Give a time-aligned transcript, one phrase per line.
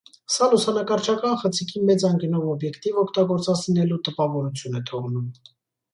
[0.35, 5.33] Սա լուսանկարչական խցիկի մեծ անկյունով օբյեկտիվ օգտագործած լինելու տպավորություն է թողնում։